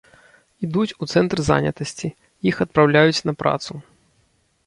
Ідуць 0.67 0.93
у 1.05 1.07
цэнтр 1.15 1.37
занятасці, 1.49 2.09
іх 2.51 2.55
адпраўляюць 2.67 3.23
на 3.31 3.35
працу. 3.43 3.71